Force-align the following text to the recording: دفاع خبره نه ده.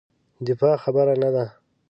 دفاع 0.47 0.75
خبره 0.83 1.13
نه 1.21 1.29
ده. 1.35 1.45